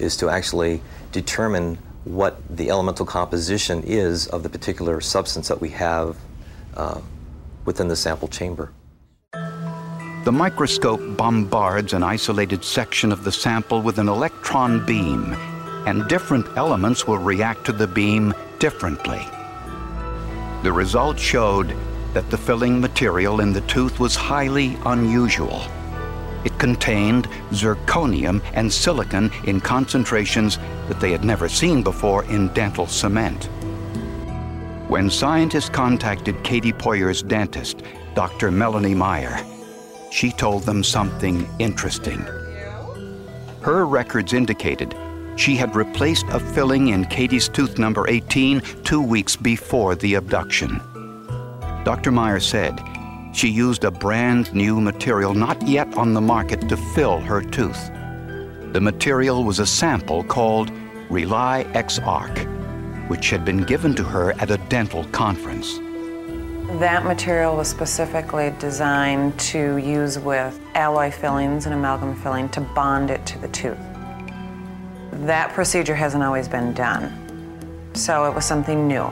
is 0.00 0.16
to 0.18 0.28
actually 0.28 0.80
determine 1.12 1.78
what 2.04 2.40
the 2.48 2.70
elemental 2.70 3.06
composition 3.06 3.82
is 3.84 4.26
of 4.28 4.42
the 4.42 4.48
particular 4.48 5.00
substance 5.00 5.48
that 5.48 5.60
we 5.60 5.68
have 5.70 6.16
uh, 6.76 7.00
within 7.64 7.88
the 7.88 7.96
sample 7.96 8.28
chamber. 8.28 8.72
The 10.24 10.32
microscope 10.32 11.16
bombards 11.16 11.92
an 11.92 12.02
isolated 12.02 12.64
section 12.64 13.10
of 13.12 13.24
the 13.24 13.32
sample 13.32 13.80
with 13.80 13.98
an 13.98 14.08
electron 14.08 14.84
beam, 14.84 15.34
and 15.86 16.06
different 16.08 16.46
elements 16.56 17.06
will 17.06 17.18
react 17.18 17.64
to 17.66 17.72
the 17.72 17.86
beam 17.86 18.34
differently. 18.58 19.22
The 20.62 20.72
results 20.72 21.22
showed 21.22 21.74
that 22.12 22.28
the 22.30 22.36
filling 22.36 22.80
material 22.80 23.40
in 23.40 23.52
the 23.52 23.62
tooth 23.62 23.98
was 23.98 24.14
highly 24.14 24.76
unusual. 24.84 25.62
It 26.44 26.58
contained 26.58 27.28
zirconium 27.50 28.42
and 28.54 28.72
silicon 28.72 29.30
in 29.44 29.60
concentrations 29.60 30.58
that 30.88 31.00
they 31.00 31.12
had 31.12 31.24
never 31.24 31.48
seen 31.48 31.82
before 31.82 32.24
in 32.24 32.48
dental 32.48 32.86
cement. 32.86 33.44
When 34.88 35.08
scientists 35.10 35.68
contacted 35.68 36.42
Katie 36.42 36.72
Poirier's 36.72 37.22
dentist, 37.22 37.82
Dr. 38.14 38.50
Melanie 38.50 38.94
Meyer, 38.94 39.38
she 40.10 40.32
told 40.32 40.64
them 40.64 40.82
something 40.82 41.48
interesting. 41.58 42.20
Her 43.60 43.86
records 43.86 44.32
indicated 44.32 44.96
she 45.36 45.54
had 45.54 45.76
replaced 45.76 46.26
a 46.30 46.40
filling 46.40 46.88
in 46.88 47.04
Katie's 47.04 47.48
tooth 47.48 47.78
number 47.78 48.08
18 48.08 48.60
two 48.82 49.00
weeks 49.00 49.36
before 49.36 49.94
the 49.94 50.14
abduction. 50.14 50.80
Dr. 51.84 52.10
Meyer 52.10 52.40
said 52.40 52.78
she 53.32 53.48
used 53.48 53.84
a 53.84 53.90
brand 53.90 54.52
new 54.54 54.80
material 54.80 55.34
not 55.34 55.60
yet 55.66 55.96
on 55.96 56.14
the 56.14 56.20
market 56.20 56.68
to 56.68 56.76
fill 56.76 57.20
her 57.20 57.40
tooth. 57.40 57.90
The 58.72 58.80
material 58.80 59.44
was 59.44 59.58
a 59.58 59.66
sample 59.66 60.24
called 60.24 60.70
Rely 61.08 61.62
X 61.74 61.98
Arc, 62.00 62.38
which 63.08 63.30
had 63.30 63.44
been 63.44 63.64
given 63.64 63.94
to 63.94 64.04
her 64.04 64.32
at 64.40 64.50
a 64.50 64.58
dental 64.68 65.04
conference. 65.06 65.78
That 66.78 67.04
material 67.04 67.56
was 67.56 67.68
specifically 67.68 68.54
designed 68.60 69.38
to 69.40 69.76
use 69.78 70.18
with 70.20 70.60
alloy 70.74 71.10
fillings 71.10 71.66
and 71.66 71.74
amalgam 71.74 72.14
filling 72.14 72.48
to 72.50 72.60
bond 72.60 73.10
it 73.10 73.26
to 73.26 73.38
the 73.40 73.48
tooth. 73.48 73.78
That 75.12 75.52
procedure 75.52 75.96
hasn't 75.96 76.22
always 76.22 76.48
been 76.48 76.72
done, 76.72 77.90
so 77.94 78.24
it 78.26 78.34
was 78.34 78.44
something 78.44 78.86
new. 78.86 79.10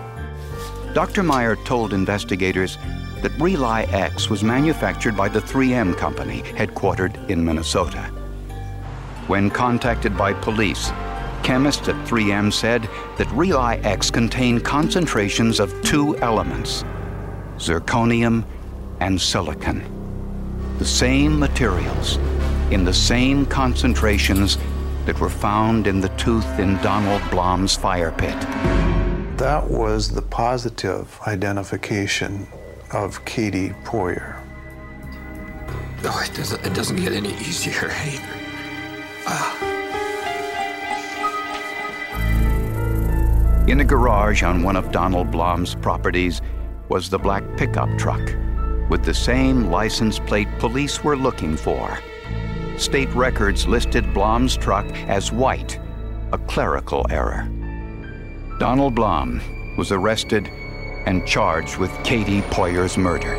Dr. 0.94 1.24
Meyer 1.24 1.56
told 1.56 1.92
investigators 1.92 2.78
that 3.22 3.32
RelyX 3.32 4.30
was 4.30 4.42
manufactured 4.42 5.16
by 5.16 5.28
the 5.28 5.40
3M 5.40 5.96
company, 5.96 6.42
headquartered 6.42 7.28
in 7.30 7.44
Minnesota. 7.44 8.02
When 9.26 9.50
contacted 9.50 10.16
by 10.16 10.32
police, 10.32 10.90
chemists 11.42 11.88
at 11.88 11.96
3M 12.06 12.52
said 12.52 12.82
that 13.16 13.26
RelyX 13.28 14.12
contained 14.12 14.64
concentrations 14.64 15.60
of 15.60 15.74
two 15.82 16.16
elements 16.18 16.84
zirconium 17.56 18.44
and 19.00 19.20
silicon. 19.20 19.82
The 20.78 20.84
same 20.84 21.38
materials 21.38 22.18
in 22.70 22.84
the 22.84 22.94
same 22.94 23.46
concentrations 23.46 24.58
that 25.06 25.18
were 25.18 25.30
found 25.30 25.86
in 25.86 26.00
the 26.00 26.10
tooth 26.10 26.58
in 26.58 26.76
Donald 26.82 27.22
Blom's 27.30 27.74
fire 27.74 28.12
pit. 28.12 28.38
That 29.38 29.68
was 29.68 30.10
the 30.10 30.22
positive 30.22 31.18
identification 31.26 32.46
of 32.92 33.24
Katie 33.24 33.72
Poirier. 33.84 34.36
Oh, 36.04 36.22
it 36.24 36.34
doesn't, 36.34 36.64
it 36.64 36.74
doesn't 36.74 36.96
get 36.96 37.12
any 37.12 37.34
easier. 37.34 37.90
Ah. 39.30 39.68
In 43.68 43.80
a 43.80 43.84
garage 43.84 44.42
on 44.42 44.62
one 44.62 44.76
of 44.76 44.90
Donald 44.90 45.30
Blom's 45.30 45.74
properties 45.74 46.40
was 46.88 47.10
the 47.10 47.18
black 47.18 47.44
pickup 47.58 47.90
truck 47.98 48.22
with 48.88 49.04
the 49.04 49.12
same 49.12 49.70
license 49.70 50.18
plate 50.18 50.48
police 50.58 51.04
were 51.04 51.16
looking 51.16 51.58
for. 51.58 51.98
State 52.78 53.10
records 53.10 53.66
listed 53.66 54.14
Blom's 54.14 54.56
truck 54.56 54.86
as 55.06 55.30
white, 55.30 55.78
a 56.32 56.38
clerical 56.38 57.04
error. 57.10 57.46
Donald 58.58 58.94
Blom 58.94 59.42
was 59.76 59.92
arrested 59.92 60.50
and 61.06 61.26
charged 61.26 61.76
with 61.76 61.92
Katie 62.04 62.42
Poirier's 62.42 62.96
murder. 62.98 63.34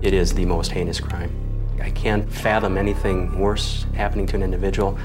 It 0.00 0.14
is 0.14 0.32
the 0.32 0.46
most 0.46 0.72
heinous 0.72 1.00
crime. 1.00 1.30
I 1.82 1.90
can't 1.90 2.30
fathom 2.32 2.78
anything 2.78 3.38
worse 3.38 3.84
happening 3.94 4.26
to 4.28 4.36
an 4.36 4.42
individual 4.42 4.98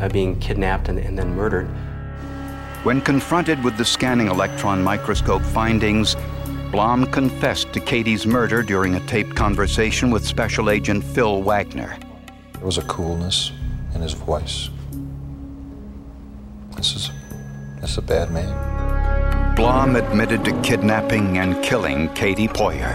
uh, 0.00 0.08
being 0.08 0.38
kidnapped 0.40 0.88
and, 0.88 0.98
and 0.98 1.16
then 1.16 1.34
murdered. 1.36 1.68
When 2.82 3.00
confronted 3.00 3.62
with 3.62 3.76
the 3.76 3.84
scanning 3.84 4.28
electron 4.28 4.82
microscope 4.82 5.42
findings, 5.42 6.16
Blom 6.70 7.06
confessed 7.06 7.72
to 7.72 7.80
Katie's 7.80 8.26
murder 8.26 8.62
during 8.62 8.94
a 8.94 9.06
taped 9.06 9.34
conversation 9.34 10.10
with 10.10 10.26
Special 10.26 10.68
Agent 10.68 11.02
Phil 11.02 11.42
Wagner. 11.42 11.96
There 12.52 12.66
was 12.66 12.76
a 12.76 12.82
coolness 12.82 13.52
in 13.94 14.02
his 14.02 14.12
voice. 14.12 14.68
This 16.76 16.94
is, 16.94 17.10
this 17.80 17.92
is 17.92 17.98
a 17.98 18.02
bad 18.02 18.30
man. 18.32 19.56
Blom 19.56 19.96
admitted 19.96 20.44
to 20.44 20.60
kidnapping 20.60 21.38
and 21.38 21.64
killing 21.64 22.12
Katie 22.12 22.48
Poirier. 22.48 22.92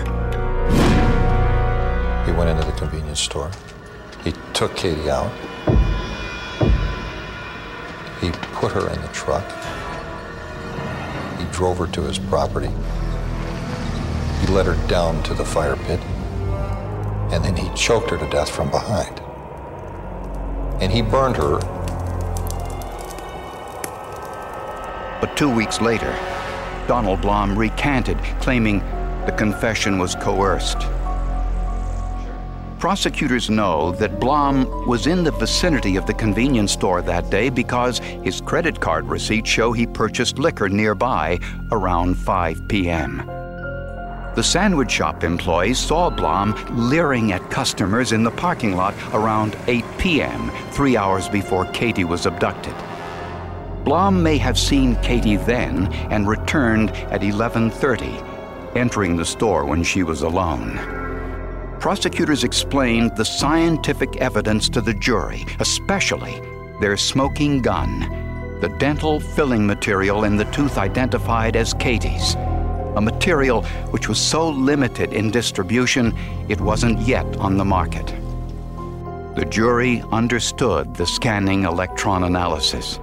He 2.27 2.31
went 2.31 2.51
into 2.51 2.65
the 2.65 2.75
convenience 2.77 3.21
store. 3.21 3.49
He 4.23 4.33
took 4.53 4.75
Katie 4.75 5.09
out. 5.09 5.31
He 8.21 8.29
put 8.53 8.71
her 8.71 8.87
in 8.87 9.01
the 9.01 9.09
truck. 9.13 9.43
He 11.39 11.45
drove 11.51 11.79
her 11.79 11.87
to 11.87 12.03
his 12.03 12.19
property. 12.19 12.69
He 14.43 14.49
led 14.49 14.65
her 14.65 14.87
down 14.89 15.23
to 15.23 15.33
the 15.33 15.45
fire 15.45 15.77
pit. 15.77 16.01
And 17.31 17.45
then 17.45 17.55
he 17.55 17.73
choked 17.75 18.09
her 18.09 18.17
to 18.17 18.29
death 18.29 18.49
from 18.49 18.69
behind. 18.69 19.21
And 20.81 20.91
he 20.91 21.01
burned 21.01 21.37
her. 21.37 21.59
But 25.21 25.37
two 25.37 25.49
weeks 25.49 25.79
later, 25.79 26.11
Donald 26.89 27.21
Blom 27.21 27.57
recanted, 27.57 28.17
claiming 28.41 28.79
the 29.25 29.33
confession 29.37 29.97
was 29.97 30.13
coerced. 30.15 30.79
Prosecutors 32.79 33.49
know 33.49 33.93
that 33.93 34.19
Blom 34.19 34.85
was 34.85 35.07
in 35.07 35.23
the 35.23 35.31
vicinity 35.31 35.95
of 35.95 36.05
the 36.05 36.13
convenience 36.13 36.73
store 36.73 37.01
that 37.01 37.29
day 37.29 37.49
because 37.49 37.99
his 37.99 38.41
credit 38.41 38.81
card 38.81 39.05
receipts 39.05 39.49
show 39.49 39.71
he 39.71 39.87
purchased 39.87 40.37
liquor 40.37 40.67
nearby 40.67 41.39
around 41.71 42.15
5 42.15 42.67
p.m. 42.67 43.32
The 44.35 44.43
sandwich 44.43 44.91
shop 44.91 45.23
employees 45.23 45.77
saw 45.77 46.09
Blom 46.09 46.55
leering 46.71 47.31
at 47.31 47.51
customers 47.51 48.11
in 48.11 48.23
the 48.23 48.31
parking 48.31 48.75
lot 48.75 48.95
around 49.13 49.55
8 49.67 49.83
p.m., 49.97 50.51
three 50.71 50.97
hours 50.97 51.29
before 51.29 51.65
Katie 51.65 52.03
was 52.03 52.25
abducted. 52.25 52.75
Blom 53.83 54.23
may 54.23 54.37
have 54.37 54.57
seen 54.57 54.95
Katie 54.97 55.35
then 55.35 55.91
and 56.09 56.27
returned 56.27 56.91
at 57.11 57.21
11:30, 57.21 58.75
entering 58.75 59.17
the 59.17 59.25
store 59.25 59.65
when 59.65 59.83
she 59.83 60.03
was 60.03 60.21
alone 60.21 60.79
prosecutors 61.83 62.45
explained 62.45 63.13
the 63.17 63.25
scientific 63.25 64.15
evidence 64.21 64.69
to 64.69 64.79
the 64.79 64.93
jury, 64.93 65.45
especially 65.59 66.39
their 66.79 66.95
smoking 66.95 67.61
gun, 67.61 67.99
the 68.61 68.69
dental 68.79 69.19
filling 69.19 69.67
material 69.67 70.23
in 70.23 70.37
the 70.37 70.45
tooth 70.45 70.77
identified 70.77 71.57
as 71.57 71.73
Katie's, 71.73 72.37
a 72.95 73.01
material 73.01 73.63
which 73.91 74.07
was 74.07 74.19
so 74.19 74.49
limited 74.49 75.13
in 75.13 75.31
distribution 75.31 76.13
it 76.49 76.59
wasn't 76.61 76.99
yet 77.01 77.25
on 77.37 77.57
the 77.57 77.65
market. 77.65 78.07
The 79.35 79.45
jury 79.45 80.03
understood 80.11 80.95
the 80.95 81.07
scanning 81.07 81.63
electron 81.63 82.23
analysis. 82.23 82.99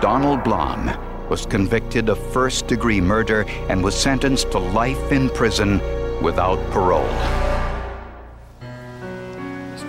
Donald 0.00 0.42
Blom 0.44 0.90
was 1.28 1.44
convicted 1.44 2.08
of 2.08 2.18
first 2.32 2.66
degree 2.68 3.00
murder 3.00 3.42
and 3.68 3.84
was 3.84 3.94
sentenced 3.94 4.50
to 4.52 4.58
life 4.58 5.12
in 5.12 5.28
prison 5.30 5.80
without 6.22 6.58
parole. 6.70 7.08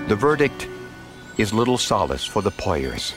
The 0.10 0.16
verdict 0.16 0.68
is 1.38 1.54
little 1.54 1.78
solace 1.78 2.26
for 2.26 2.42
the 2.42 2.52
Poiriers. 2.52 3.14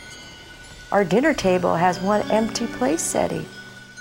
Our 0.92 1.04
dinner 1.04 1.34
table 1.34 1.74
has 1.74 1.98
one 2.00 2.30
empty 2.30 2.66
place, 2.66 3.14
Eddie. 3.14 3.46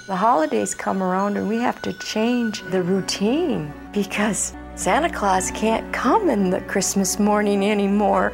The 0.08 0.16
holidays 0.16 0.74
come 0.74 1.04
around 1.04 1.38
and 1.38 1.48
we 1.48 1.58
have 1.58 1.82
to 1.84 1.94
change 1.94 2.64
the 2.64 2.82
routine 2.82 3.72
because 3.94 4.54
Santa 4.76 5.10
Claus 5.10 5.52
can't 5.52 5.94
come 5.94 6.30
in 6.30 6.50
the 6.50 6.62
Christmas 6.62 7.20
morning 7.20 7.64
anymore 7.64 8.32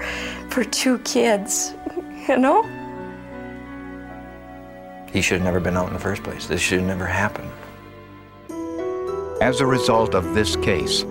for 0.49 0.63
two 0.63 0.99
kids, 0.99 1.73
you 2.27 2.37
know? 2.37 2.63
He 5.11 5.21
should 5.21 5.39
have 5.39 5.45
never 5.45 5.59
been 5.59 5.75
out 5.75 5.87
in 5.87 5.93
the 5.93 5.99
first 5.99 6.23
place. 6.23 6.47
This 6.47 6.61
should 6.61 6.79
have 6.79 6.87
never 6.87 7.05
happened. 7.05 7.51
As 9.41 9.59
a 9.59 9.65
result 9.65 10.15
of 10.15 10.33
this 10.33 10.55
case, 10.55 11.03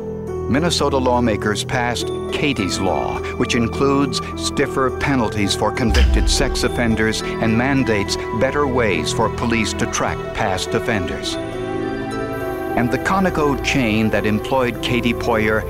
Minnesota 0.49 0.97
lawmakers 0.97 1.65
passed 1.65 2.07
Katie's 2.33 2.79
Law, 2.79 3.19
which 3.35 3.57
includes 3.57 4.21
stiffer 4.37 4.97
penalties 4.99 5.57
for 5.57 5.73
convicted 5.73 6.31
sex 6.31 6.63
offenders 6.63 7.21
and 7.23 7.59
mandates 7.59 8.17
better 8.39 8.69
ways 8.69 9.13
for 9.13 9.29
police 9.29 9.73
to 9.73 9.87
track 9.87 10.17
past 10.35 10.69
offenders. 10.69 11.35
And 11.35 12.93
the 12.93 12.99
Conoco 12.99 13.63
chain 13.65 14.09
that 14.11 14.25
employed 14.25 14.81
Katie 14.85 15.15
Poirier 15.15 15.65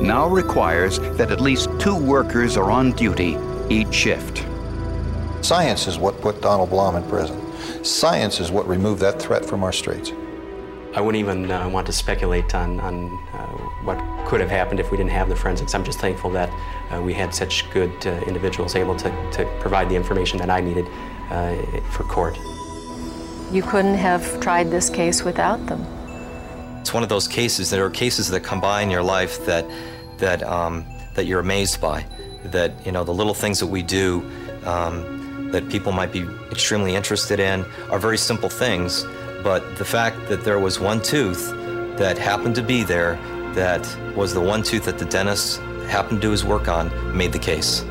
now 0.00 0.28
requires 0.28 0.98
that 1.18 1.30
at 1.30 1.42
least 1.42 1.68
two 1.78 1.96
workers 1.96 2.56
are 2.56 2.70
on 2.70 2.92
duty 2.92 3.36
each 3.68 3.92
shift. 3.92 4.46
Science 5.42 5.86
is 5.86 5.98
what 5.98 6.18
put 6.22 6.40
Donald 6.40 6.70
Blom 6.70 6.96
in 6.96 7.02
prison. 7.06 7.38
Science 7.84 8.40
is 8.40 8.50
what 8.50 8.66
removed 8.66 9.02
that 9.02 9.20
threat 9.20 9.44
from 9.44 9.62
our 9.62 9.72
streets. 9.72 10.12
I 10.94 11.00
wouldn't 11.00 11.20
even 11.20 11.50
uh, 11.50 11.68
want 11.70 11.86
to 11.86 11.92
speculate 11.92 12.54
on, 12.54 12.78
on 12.80 13.06
uh, 13.32 13.46
what 13.84 13.98
could 14.26 14.40
have 14.40 14.50
happened 14.50 14.78
if 14.78 14.90
we 14.90 14.98
didn't 14.98 15.12
have 15.12 15.30
the 15.30 15.36
forensics. 15.36 15.74
I'm 15.74 15.84
just 15.84 15.98
thankful 15.98 16.28
that 16.30 16.50
uh, 16.90 17.00
we 17.00 17.14
had 17.14 17.34
such 17.34 17.70
good 17.70 17.92
uh, 18.06 18.10
individuals 18.26 18.76
able 18.76 18.94
to, 18.96 19.30
to 19.32 19.46
provide 19.60 19.88
the 19.88 19.96
information 19.96 20.38
that 20.38 20.50
I 20.50 20.60
needed 20.60 20.86
uh, 21.30 21.56
for 21.92 22.04
court. 22.04 22.38
You 23.50 23.62
couldn't 23.62 23.94
have 23.94 24.38
tried 24.40 24.70
this 24.70 24.90
case 24.90 25.24
without 25.24 25.64
them. 25.66 25.82
It's 26.80 26.92
one 26.92 27.02
of 27.02 27.08
those 27.08 27.26
cases 27.26 27.70
that 27.70 27.80
are 27.80 27.88
cases 27.88 28.28
that 28.28 28.40
come 28.40 28.60
by 28.60 28.82
in 28.82 28.90
your 28.90 29.02
life 29.02 29.46
that, 29.46 29.64
that, 30.18 30.42
um, 30.42 30.84
that 31.14 31.24
you're 31.24 31.40
amazed 31.40 31.80
by. 31.80 32.04
That, 32.44 32.84
you 32.84 32.92
know, 32.92 33.02
the 33.02 33.14
little 33.14 33.34
things 33.34 33.60
that 33.60 33.66
we 33.66 33.82
do 33.82 34.22
um, 34.64 35.50
that 35.52 35.68
people 35.70 35.92
might 35.92 36.12
be 36.12 36.26
extremely 36.50 36.94
interested 36.94 37.40
in 37.40 37.64
are 37.90 37.98
very 37.98 38.18
simple 38.18 38.48
things, 38.48 39.04
but 39.42 39.76
the 39.76 39.84
fact 39.84 40.28
that 40.28 40.44
there 40.44 40.58
was 40.58 40.78
one 40.78 41.00
tooth 41.00 41.50
that 41.96 42.16
happened 42.18 42.54
to 42.54 42.62
be 42.62 42.82
there 42.82 43.16
that 43.54 43.86
was 44.16 44.32
the 44.32 44.40
one 44.40 44.62
tooth 44.62 44.84
that 44.84 44.98
the 44.98 45.04
dentist 45.04 45.60
happened 45.86 46.20
to 46.20 46.26
do 46.26 46.30
his 46.30 46.44
work 46.44 46.68
on 46.68 46.90
made 47.16 47.32
the 47.32 47.38
case. 47.38 47.84